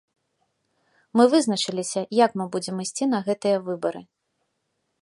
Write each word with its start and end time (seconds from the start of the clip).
Мы 1.21 1.27
вызначыліся, 1.33 2.01
як 2.25 2.31
мы 2.43 2.49
будзем 2.57 2.75
ісці 2.87 3.05
на 3.13 3.19
гэтыя 3.31 3.57
выбары. 3.71 4.01